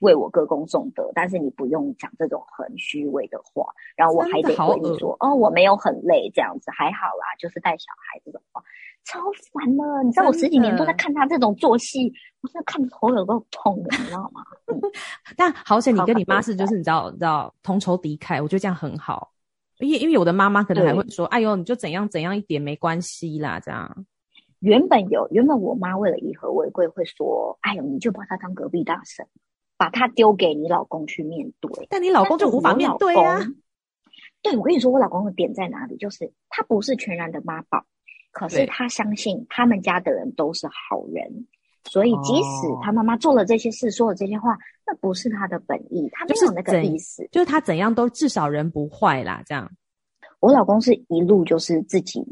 [0.00, 3.64] 为我歌功颂德，但是你不用讲这种很虚伪的话。
[3.94, 8.60] 然后我还得回你说，哦，我没有很累，这样子还好啦，就是带小孩这种话，
[9.04, 9.20] 超
[9.52, 10.02] 烦的。
[10.02, 14.42] 你知道我十几年都在看他这种做戏，我现在看头有够痛的，你知道吗？
[14.66, 14.80] 嗯、
[15.36, 19.30] 但好险你跟你妈是就是你知道你知道同仇敌忾，我觉得这样很好。
[19.78, 24.04] 因为因为有的妈妈可能还会说，哎呦，你就怎样怎样一点没关系啦，这样。
[24.60, 29.26] 原本有，原本我妈为了以和为贵，会说：“哎呦，你就把他当隔壁大婶，
[29.76, 33.40] 把他丢给你老公去面对。”但你老公就无法面对啊。
[34.42, 35.96] 对，我跟你说，我老公的点在哪里？
[35.96, 37.84] 就是他不是全然的妈宝，
[38.32, 41.46] 可是他相信他们家的人都是好人，
[41.84, 49.42] 所以即使他妈妈做了这些事，说了这些话，那不是他的本意，他没有那个意思，就是他怎样都至少人不坏啦。
[49.46, 49.70] 这样，
[50.40, 52.22] 我老公是一路就是自己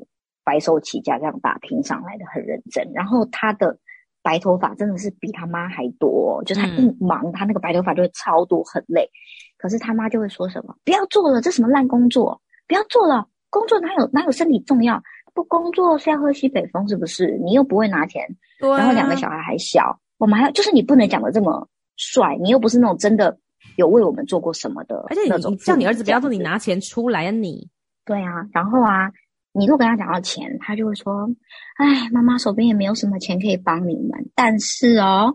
[0.48, 2.90] 白手起家这样打拼上来的，很认真。
[2.94, 3.76] 然后他的
[4.22, 9.10] 白头发真的是比他妈还多，就是他一忙，他那个白头发就会超多，很累。
[9.58, 12.40] 可是他妈就会说什么：“不要做了，这什么烂工作！
[12.66, 15.02] 不要做了，工作哪有哪有身体重要？
[15.34, 17.38] 不工作是要喝西北风是不是？
[17.44, 18.24] 你又不会拿钱，
[18.60, 23.38] 啊，然后两个小孩还小，我们还要就是你不能讲的这么帅，你又不是那种真的
[23.76, 27.70] 有为我们做过什么的，而且你叫你儿子不要做你拿钱出来啊你，你
[28.04, 29.12] 对啊，然后啊，
[29.58, 31.28] 你如果跟他讲到钱，他就会说：
[31.76, 35.34] 哎，妈妈手边也没有什么钱可以帮你们，但是哦，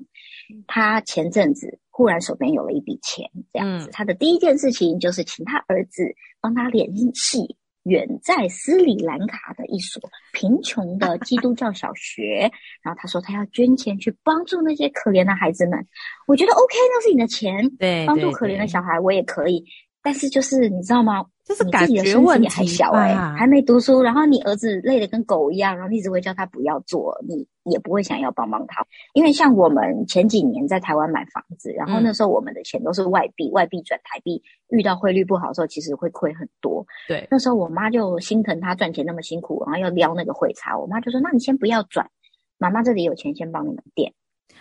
[0.67, 6.03] 他前阵子。”忽然手边有了一笔钱，这样子，嗯、他的第一件事情就是请他儿子
[6.41, 15.85] 帮他联系远在斯里兰卡的一所贫穷的基督教小学， 然后他说他要捐钱去帮助那些可怜的孩子们。
[16.25, 19.63] 我觉得 OK，那是你的钱，对，帮助可怜的小孩我也可以。
[20.01, 21.23] 但是就是你知道吗？
[21.45, 28.85] 就是感觉问题还小哎、欸，啊、还没读书，然后你儿子累得跟狗一样，然后你一直会叫他不要做，你也不会想要帮帮他。
[29.13, 36.85] 因为像我们前几年在台湾买房子，然后那时候我们的钱都是外币，嗯、外币转台币，遇到汇率不好的时候，其实会亏很多。
[37.09, 42.09] 对，那时候我妈就心疼他赚钱那么辛苦，然后要撩那个汇差，我妈就说：“那你先不要转，
[42.57, 44.13] 妈妈这里有钱，先帮你们垫。”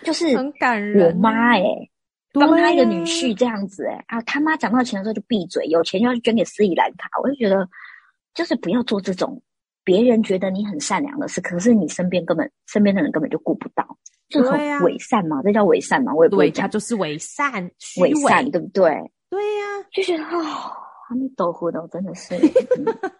[0.03, 1.63] 就是很感人，我妈哎。
[2.33, 7.07] 帮他一个女婿这样子、欸，哎啊，他妈讲到钱的时候就闭嘴，有钱就要去捐给斯里兰卡。
[7.21, 7.67] 我就觉得，
[8.33, 9.41] 就是不要做这种
[9.83, 13.85] 别人觉得你很善良的事，可是你身边根本身边的人根本就顾不到，
[14.29, 17.69] 就很伪善嘛，啊、这叫伪善嘛，我也不会讲，他就是伪善，
[18.01, 19.11] 伪善对不对？
[19.29, 20.41] 对呀、啊，就觉得哦，
[21.09, 22.35] 阿弥陀佛的，真的是。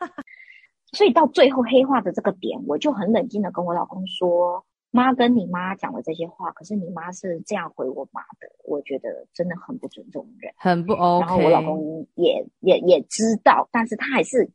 [0.93, 4.63] 所以到最后黑化的这个点，我就很冷静的跟我老公说。
[4.95, 11.25] 妈跟你妈讲了这些话，可是你妈是这样回我妈的，我觉得真的很不尊重人，很不 OK。
[11.25, 14.47] 然后我老公也也也知道，但是他还是，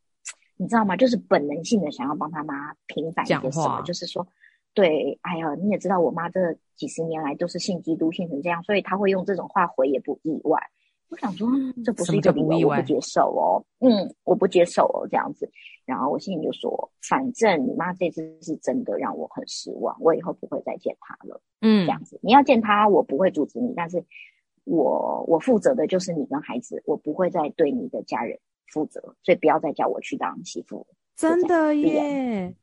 [0.56, 0.96] 你知道吗？
[0.96, 4.24] 就是本能性的想要帮他妈平反一些什么，就是说，
[4.74, 10.62] 对，哎呀，你也知道我妈这几十年来都是信基督信成这样，所以他会用这种话回也不意外。
[11.10, 11.48] 我想说，
[11.84, 13.64] 这不是一个理由，我不接受哦。
[13.80, 15.50] 嗯，我不接受哦，这样子。
[15.86, 21.40] 然后我心里就说，反正你妈这次是真的让我很失望，我以后不会再见她了。
[21.62, 24.04] 嗯，这样子，你要见她，我不会阻止你，但是
[24.64, 28.38] 我我负责的就是你跟孩子，我不会再对你的家人
[28.70, 30.86] 负责，所以不要再叫我去当媳妇。
[31.16, 32.54] 真的耶，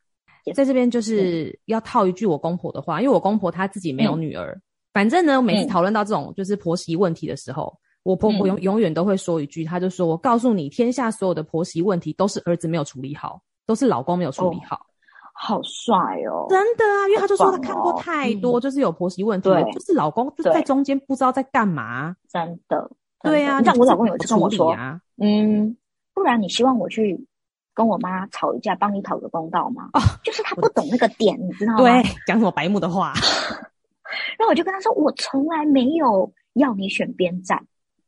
[0.53, 4.53] 在这边就是要套一句我公婆的话，因为我公婆她自己没有女儿。
[4.53, 4.62] 嗯、
[4.93, 7.75] 反正呢，每次讨论到这种就是婆媳问题的时候。
[8.06, 14.86] 我婆婆永永远都会说一句，她就说：“我告诉你，天下所有的婆媳问题都是儿子没有处理好，都是老公没有处理好。”
[15.34, 15.98] 好帅
[16.30, 16.46] 哦！
[16.48, 22.15] 真的啊，因为他就说他看过太多，就是有婆媳问题，就是老公就在中间不知道在干嘛。
[22.30, 22.89] 真的，
[23.24, 25.76] 对啊，像我老公有次跟我说啊，嗯，
[26.13, 27.20] 不然你希望我去
[27.74, 29.89] 跟我妈吵一架，帮你讨个公道吗？
[29.94, 31.80] 哦，就是他不懂那个点，你知道吗？
[31.80, 33.12] 对，讲什么白目的话。
[34.38, 37.65] 然后我就跟他说，我从来没有要你选边站。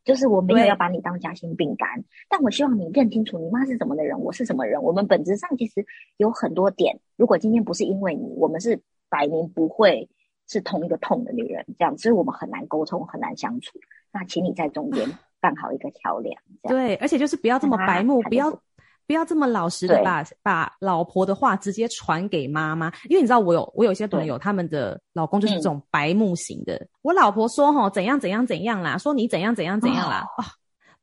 [0.08, 4.82] 就是我没有要把你当夹心饼干，但我希望你认清楚，你妈是什么的人，我是什么人。
[4.82, 6.98] 我们本质上其实有很多点。
[7.18, 10.08] 如果今天不是因为你，我们是摆明不会
[10.48, 13.78] 是同一个痛的女人，这样，所以我们很难沟通，很难相处。
[14.14, 15.06] 那请你在中间
[15.42, 16.42] 办好一个桥梁。
[16.64, 18.62] 对，而且就是不要这么白目，不要。
[19.08, 26.76] 不要这么老实的把把老婆的话直接传给妈妈，因为你知道我有我有一些朋友，对他们的老公就是这种白目型的。
[26.76, 30.46] 嗯、我老婆说齁怎样怎样怎样啦，说你怎样怎样怎样啦，哦，哦，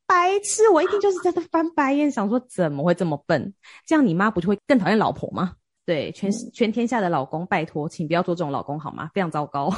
[0.07, 0.69] 白痴！
[0.69, 3.55] 我一听就是在这翻白眼，想说怎么会这么笨？
[3.87, 5.55] 这样你妈不就会更讨厌老婆吗？
[5.87, 9.11] 对，全全天下的老公，拜托，请不要做这种老公好吗？
[9.15, 9.73] 非常糟糕。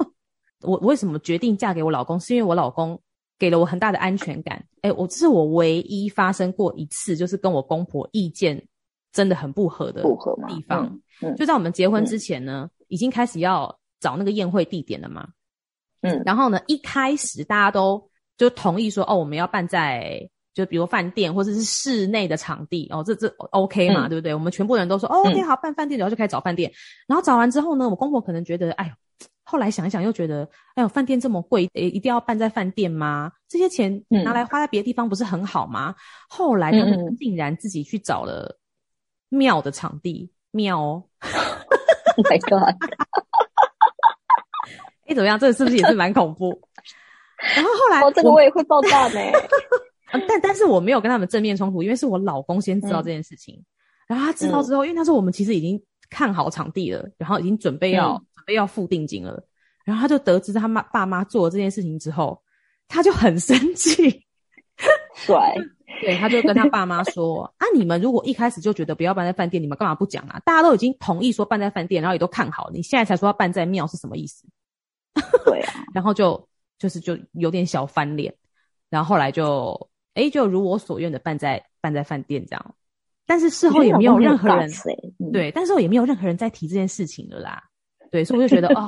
[0.64, 2.18] 我我为什么决定嫁给我老公？
[2.18, 2.98] 是因为我老公。
[3.38, 4.64] 给了我很大的安全感。
[4.82, 8.62] 哎，我这是我唯一发生过一次，就是跟我公婆意见
[9.12, 10.02] 真的很不合的
[10.48, 10.86] 地方。
[10.86, 15.28] 嗯嗯、就在我们结婚之前呢，嗯、已经开始要找那个宴会地点了嘛。
[16.02, 20.20] 嗯，然后呢，一开始大家都就同意说，哦，我们要办在
[20.54, 24.32] 就比如饭店或者是室内的场地哦，这这 OK 嘛，嗯、对不对？
[24.34, 26.70] 我们全部人都说、哦、OK，好，办饭店，然后就开始找饭店。
[27.06, 28.92] 然后找完之后呢，我公婆可能觉得，哎呦。
[29.48, 30.42] 后来想一想，又觉得，
[30.74, 33.30] 哎呦，饭店这么贵，诶，一定要办在饭店吗？
[33.48, 35.90] 这些钱拿来花在别的地方不是很好吗？
[35.90, 35.94] 嗯、
[36.28, 38.58] 后来他们竟然自己去找了
[39.28, 41.04] 庙的场地，庙哦
[42.16, 42.74] ，My God！
[45.06, 45.38] 哎，怎么样？
[45.38, 46.60] 这个是不是也是蛮恐怖？
[47.54, 49.20] 然后后来，哦，这个我也会爆炸呢。
[50.12, 53.64] 嗯、但但是我没有跟他们正面冲突，因为是我老公先知道这件事情，嗯、
[54.08, 55.80] 然后他知道之后，因为那时候我们其实已经
[56.10, 59.46] 看好场地了，然后已经准备要、备要付定金了，
[59.84, 62.42] 然后他就得知他妈爸妈做了这件事情之后，
[62.88, 64.24] 他就很生气，
[65.26, 65.36] 对。
[66.02, 70.38] 对，他就跟他爸妈说：“啊，你们如果一开始就觉得不要办在饭店，你们干嘛不讲啊？
[70.44, 74.44] 大家都已经同意说办在饭店，然后也都看好，你现在才说要办在庙是什么意思？”
[75.46, 76.46] 对啊，然后就
[76.78, 78.34] 就是就有点小翻脸，
[78.90, 82.74] 然后后来就哎，就如我所愿的办在办在饭店这样，
[83.24, 84.70] 但是事后也没有任何人、
[85.18, 87.62] 嗯、对，但是我也没有任何人再提这件事情了啦。
[88.16, 88.86] 对，所以我就觉得哦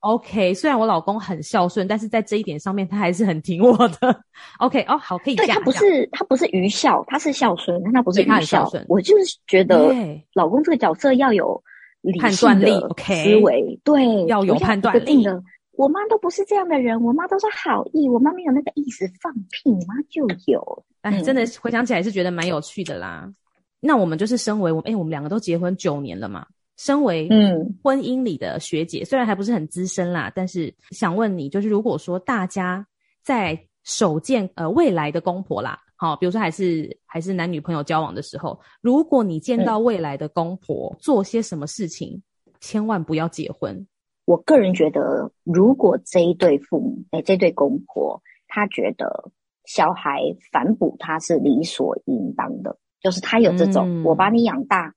[0.00, 4.20] ，OK，虽然我老公很孝顺，但是在这一点上面他还是很挺我的。
[4.58, 8.84] OK，哦，好，可以他不是他不是愚孝，他是孝顺，但他不是愚孝顺。
[8.86, 9.90] 我就是觉得
[10.34, 11.58] 老公这个角色要有
[12.20, 15.42] 判断力，OK，思维对，要有判断力的。
[15.72, 20.84] 我妈都不是这样的人，我妈都是好意，我妈没有那个意思放屁，我妈就有。
[21.00, 23.26] 哎，真的回想起来是觉得蛮有趣的啦。
[23.80, 26.46] 那我们就是身为我，哎，我们两个都结婚九年了嘛。
[26.76, 32.86] 身为嗯婚姻里的学姐，嗯、虽然还不是很资深啦，但是想问你，就是如果说大家
[33.22, 42.22] 在首见呃未来的公婆啦，好，比如说还是还是男女朋友交往的时候，如果你见到未来的公婆、嗯、做些什么事情，
[42.60, 43.86] 千万不要结婚。
[44.26, 49.30] 我个人觉得，如果这一对父母，哎，这对公婆，他觉得
[49.64, 50.20] 小孩
[50.52, 54.92] 反哺他是理所应当的，就是他有这种、嗯、我把你养大。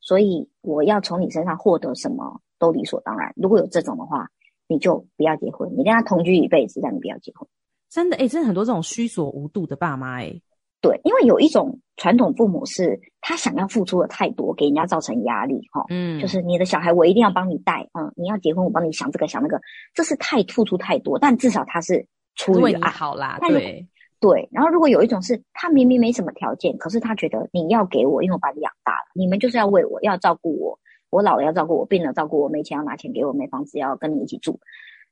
[0.00, 3.32] 所以我要从你身上获得什么都理所当然。
[3.36, 4.26] 如果有这种的话，
[4.66, 5.70] 你就不要结婚。
[5.76, 7.46] 你跟他同居一辈子，但你不要结婚。
[7.90, 10.42] 真的，诶、欸、真的很多这种虚所无度的爸妈，诶
[10.80, 19.60] 对，因为有一种传统父母是他想要付出的太多，给人家造成压力，哈，嗯，就是你的小孩我一定要帮你带，嗯，你要结婚我帮你想这个想那个，
[19.94, 23.86] 这是太付出太多，但至少他是出于爱好啦，对。
[24.20, 30.78] 对，然后如果有一种是他明明没什么条件，可是他觉得你要给我，因为我把你养大了，你们就是要为我，要照顾我，
[31.10, 34.58] 我老了要照顾我，病了照顾我，没钱要拿钱给我，没房子要跟你一起住，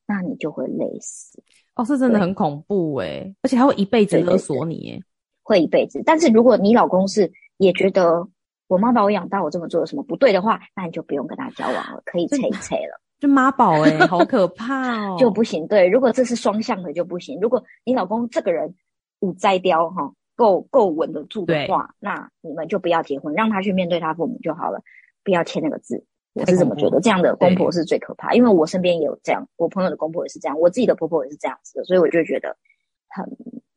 [0.07, 1.43] 那你就会累死。
[1.75, 5.01] 哦，是真的很恐怖诶，而且还会一辈子勒索你耶，
[5.43, 6.03] 会一辈子。
[6.07, 8.27] 但是如果你老公是也觉得
[8.69, 12.99] 我妈把我养大，我这么做有什么不对的话，那你就不用跟他交往了，可以拆一拆了。
[13.21, 15.67] 就妈宝诶， 好可怕哦，就不行。
[15.69, 17.39] 对，如果这是双向的就不行。
[17.41, 18.75] 如果你老公这个人。
[19.23, 24.83] 五摘雕哈，够够稳得住的话，那你们就不要结婚，让他去面对他父母就好了，
[25.25, 26.05] 不要签那个字。
[26.35, 32.57] 我是这么觉得，这样的公婆是最可怕，因为我身边也有这样，我朋友的公婆也是这样，我自己的婆婆也是这样子的，所以我就觉得
[33.09, 33.25] 很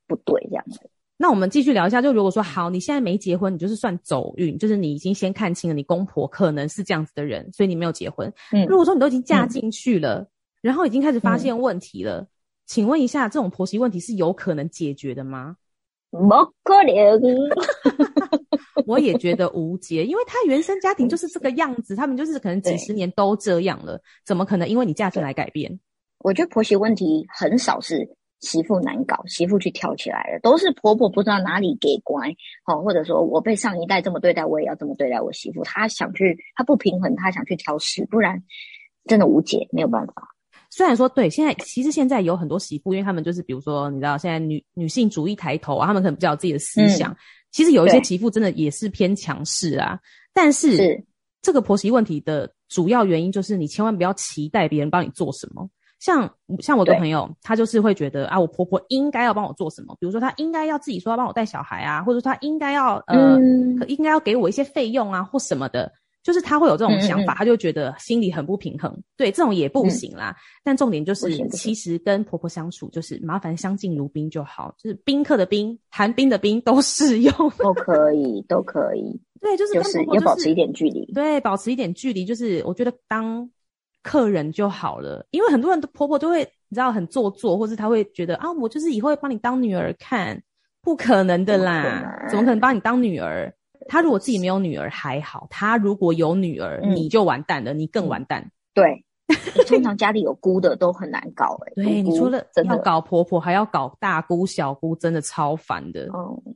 [0.08, 0.90] 不对这样子。
[1.18, 8.32] 那我们继续聊一下，就如果说好，你现在没结婚，你就是算走运，就是你已经先看清了你公婆可能是这样子的人，所以你没有结婚。
[8.52, 10.28] 嗯，如果说你都已经嫁进去了，嗯、
[10.62, 12.28] 然后已经开始发现问题了，嗯、
[12.66, 15.58] 请问一下，这种婆媳问题是有可能解决的吗？
[16.12, 16.20] 不
[16.64, 17.22] 可能，
[18.88, 25.80] 我也觉得无解，因为他原生家庭就是这个样子，他们就是可能几十年都这样了，怎么可能因为你嫁进来改变？
[26.20, 28.08] 我觉得婆媳问题很少是
[28.40, 38.42] 媳妇难搞，媳妇去挑起来的，都是婆婆不知道哪里给乖，好，或者说我被上一代这么对待，我也要这么对待我媳妇，她想去，她不平衡，她想去挑事，不然
[39.06, 40.35] 真的无解，没有办法。
[40.76, 47.14] 虽然说对，现在其实现在有很多媳妇，因为他们就是比如说，你知道现在女女性主义抬头啊，他们可能比较有自己的思想。
[47.14, 47.16] 嗯、
[47.50, 49.98] 其实有一些媳妇真的也是偏强势啊。
[50.34, 51.06] 但是，是
[51.42, 55.66] 这个婆媳问题的主要原因就是你千万不要期待别人帮你做什么。
[56.02, 65.90] 像像我的朋友，她就是会觉得啊，我婆婆应该要帮我做什么，比如说她应该要自己说要帮我带小孩啊，或者说她应该要呃，嗯、应该要给我一些费用啊或什么的。
[66.26, 68.92] 就是他会有这种想法，嗯嗯，他就觉得心里很不平衡。
[69.16, 70.32] 对，这种也不行啦。
[70.32, 74.74] 嗯、但重点就是，其实跟婆婆相处，就是麻烦相敬如宾就好。
[74.76, 79.22] 就是宾客的宾，寒冰的冰都适用，都可以，都可以。
[79.40, 81.06] 对，就是跟婆婆、就是、就是要保持一点距离。
[81.14, 83.48] 对，保持一点距离，就是我觉得当
[84.02, 85.24] 客人就好了。
[85.30, 90.42] 因为很多人的婆婆都会，你知道，很做作，或是她会觉得啊，我就是以后会把你当女儿看，
[90.82, 93.54] 不可能的啦，怎么可能把你当女儿？
[93.88, 98.52] 他如果自己没有女儿还好，他如果有女儿，嗯、你就完蛋了，你更完蛋。
[98.74, 99.06] 对，
[99.68, 101.84] 通常家里有姑的都很难搞哎、欸。
[101.84, 106.08] 对，你除了要搞婆婆，还要搞大姑、小姑，真的超烦的。
[106.14, 106.56] 哦、嗯，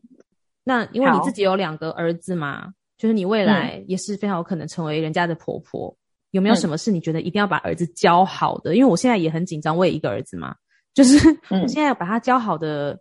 [0.64, 5.88] 那因为你自己有两个儿子嘛，就是你未来也是非常有可能成为人家的婆婆。
[5.88, 5.97] 嗯、
[6.32, 8.74] 有没有什么事你觉得一定要把儿子教好的？
[8.74, 10.56] 嗯、因为我现在也很紧张，我有一个儿子嘛，
[10.93, 11.18] 就是
[11.49, 12.99] 我现在要把他教好的、嗯、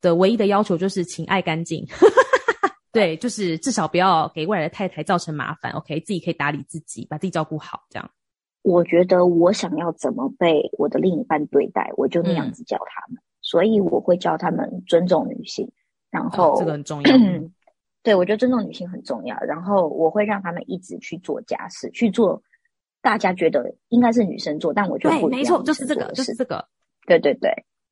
[0.00, 1.86] 的唯一的要求就是请爱干净。
[2.96, 5.70] 对，就是至少不要给未来的太太造成麻烦。
[5.72, 8.10] OK，自己可以打理自己，把自己照顾好，这样。
[8.62, 13.18] 我觉得我想要怎么被我的另一半对待，我就那样子教他们。
[13.18, 15.70] 嗯、所以我会教他们尊重女性，
[16.10, 17.18] 然后、哦、这个很重要。
[18.02, 19.38] 对，我觉得尊重女性很重要。
[19.40, 22.42] 然后我会让他们一直去做家事，去做
[23.02, 26.66] 大家觉得应该是女生做，但我觉得不，没错，就是这个，就是这个。
[27.06, 27.50] 对对对，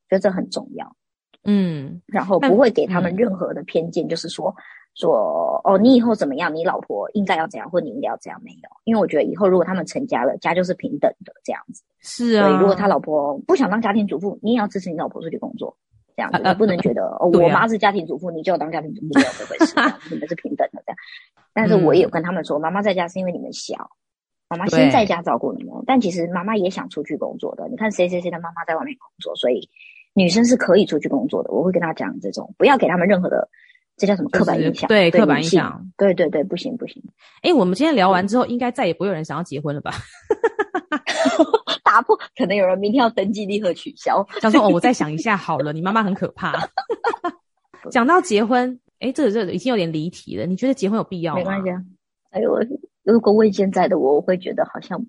[0.09, 0.95] 觉得这很重要。
[1.43, 4.63] 嗯，然后不会给他们任何的偏见，就是说、嗯、
[4.95, 8.69] 说哦，你以后怎么样，你老婆应该要怎样，或你应该要怎样，没有。
[8.85, 11.83] 因为我觉得以后如果他们成家了，家就是平等的这样子。
[11.99, 12.47] 是啊。
[12.47, 15.75] 所以如果他老婆不想当家庭主妇，你也要支持你老婆出去工作，
[16.15, 16.39] 这样子。
[16.39, 19.75] 你、啊、不能觉得、啊、哦，我妈是家庭主妇，你就要当家庭主妇，没有这回事。
[20.09, 20.97] 你们是平等的这样。
[21.53, 23.89] 但是我也有跟他们说，妈妈在家是因为你们小，
[24.47, 25.73] 妈妈先在家照顾你们。
[25.85, 27.67] 但其实妈妈也想出去工作的。
[27.67, 29.69] 你看谁谁谁的妈妈在外面工作，所以。
[30.17, 33.49] 女生是可以出去工作的，我会跟她讲这种，不要给他们任何的，
[33.97, 34.87] 这叫什么刻板印象？
[34.87, 37.01] 对，刻板印象，对对对，不行不行。
[37.41, 39.93] 哎，我们今天聊完之后，应该再也不会有人想要结婚了吧？
[41.83, 44.25] 打破，可能有人明天要登记，立刻取消。
[44.41, 46.53] 想说哦，我再想一下 好了，你妈妈很可怕。
[47.91, 50.45] 讲到结婚，哎，这个这个已经有点离题了。
[50.45, 51.39] 你觉得结婚有必要吗？
[51.39, 51.81] 没关系啊。
[52.31, 52.59] 哎呦，
[53.03, 55.05] 如果问现在的我，我会觉得好像。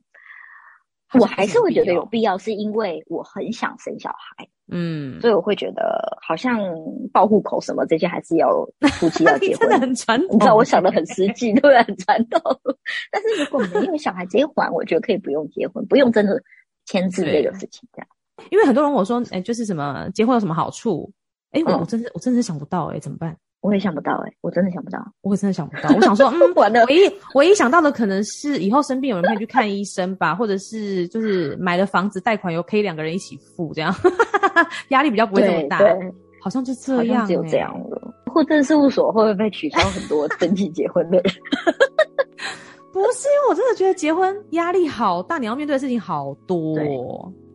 [1.15, 6.61] 我还是会觉得有必要，是因为我很想生小孩，嗯，所以我会觉得好像
[7.13, 8.49] 报户口什么这些还是要
[8.99, 10.29] 夫妻要 结婚，真的很传统。
[10.35, 11.83] 你知道我想的很实际，对不对？
[11.85, 12.41] 很传统。
[13.13, 16.43] 但是如果没有小孩直接还，我觉得可以不用结婚，不用真的
[16.87, 18.09] 签字这个事情这样。
[18.51, 21.11] 因为很多人我说，哎，就是什么结婚有什么好处？
[21.53, 23.37] 哎，我我真是我真的是想不到，哎，怎么办？
[23.61, 25.89] 我也想不到哎、欸，我真的想不到，我真的想不到。
[25.95, 26.85] 我想说，嗯，完了。
[26.87, 33.93] 唯一唯一想到的可能是以后生病有人可以去看医生吧，或者是就是买了房子贷款有可以两个人一起付，这样
[34.91, 35.81] 压力比较不会这么大。
[36.41, 38.15] 好像就这样、欸，只有这样了。
[38.27, 41.25] 户政事务所会不会被取消很多登记结婚的人？
[42.93, 46.77] 不是，因为我真的觉得结婚压力好大，你要面对的事情好多。
[46.77, 46.87] 对，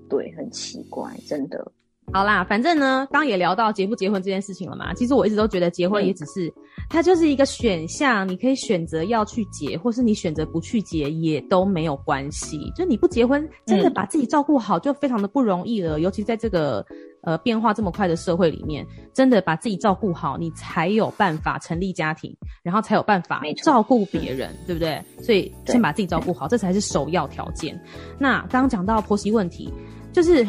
[0.09, 1.71] 对，很奇怪，真的。
[2.13, 4.93] 好啦，反正呢，刚也聊到结不结婚这件事情了嘛。
[4.93, 6.53] 其实我一直都觉得结婚也只是，嗯、
[6.89, 12.69] 它就是一个选项，你可以选择要去结，或是你选择不去结也都没有关系。
[12.75, 15.97] 就你不结婚，真的把自己照顾好就非常的不容易了。
[15.97, 16.85] 嗯、尤其在这个
[17.21, 25.01] 呃变化这么快的社会里面，真的把自己照顾好，你才有办法成立家庭，然后才有办法照顾别人，对不对？
[25.23, 27.79] 所以先把自己照顾好，这才是首要条件。
[28.19, 29.71] 那刚刚讲到婆媳问题，
[30.11, 30.45] 就是。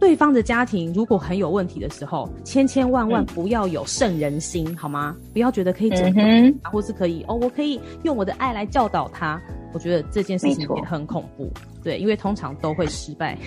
[0.00, 5.14] 对方的家庭如果很有问题的时候，千千万万不要有圣人心，嗯、好吗？
[5.32, 9.40] 不要觉得可以整合，嗯、或是可以哦，我可以用我的爱来教导他。
[9.72, 11.48] 我觉得这件事情也很恐怖，
[11.84, 13.38] 对，因为通常都会失败。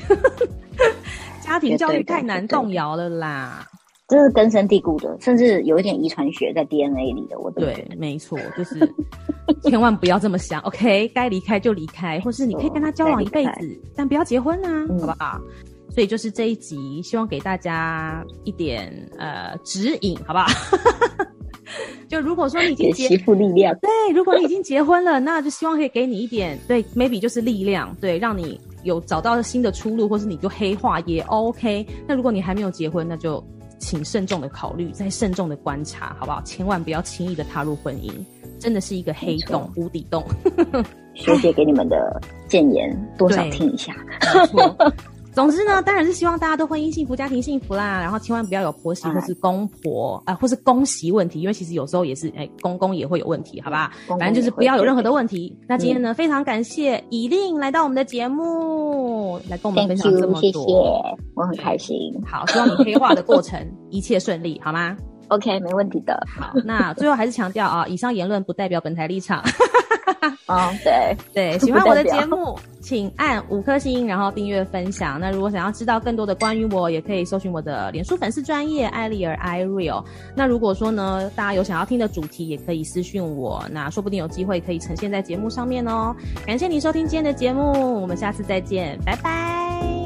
[1.41, 3.67] 家庭教育太难动摇了啦，
[4.07, 7.37] 这是根深蒂固的，甚至有一点遗传学在 DNA 里的。
[7.39, 8.79] 我对，没错，就是
[9.63, 10.61] 千万不要这么想。
[10.61, 15.41] OK，该离开就离开，或是你可以跟他交往一辈子，但不要结婚啊，嗯、好不好？
[15.93, 20.47] 所以就是这一集，希望给大家一点呃指引，好不好？
[22.09, 31.85] 就如果说你已经结，媳妇力量，对，如果你已经结婚了，那就希望可以给你一点，对，maybe 就是力量，对，让你有找到新的出路，或是你就黑化也 OK。
[32.07, 33.43] 那如果你还没有结婚，那就
[33.79, 36.41] 请慎重的考虑，再慎重的观察，好不好？
[36.43, 38.11] 千万不要轻易的踏入婚姻，
[38.59, 40.23] 真的是一个黑洞，无底洞。
[41.15, 43.95] 学姐给你们的建言，多少听一下。
[45.33, 47.99] 总之呢，当然是希望大家都婚姻幸福、家庭幸福啦。
[47.99, 53.91] 然后千万不要有婆媳或是公婆啊、呃，或是公媳问题，因为其实有时候也是哎、欸，公公也会有问题，好吧？
[54.07, 55.57] 反正就是不要有任何的问题。
[55.67, 60.59] 那今天呢，嗯、非常感谢以令来到我们的节目，来跟我们分享这么多，谢谢，
[61.35, 61.97] 我很开心。
[62.25, 63.59] 好，希望你黑化的过程
[63.89, 64.95] 一切顺利，好吗
[65.33, 66.25] ？OK，没问题的。
[66.27, 69.43] 好，那最后还是强调啊， 以上言论不代表本台立场。
[70.45, 75.19] 哦，对 对，喜欢我的节目，请按五颗星，然后订阅分享。
[75.19, 80.03] 那如果想要知道更多的关于我，也可以搜寻我的脸书粉丝专业艾丽尔 Ireal。
[80.35, 86.13] 那如果说呢，大家有想要听的主题，也可以私讯我，那说不定有机会可以呈现在节目上面哦。
[86.45, 90.02] 感谢你收听今天的节目，我们下次再见，拜拜。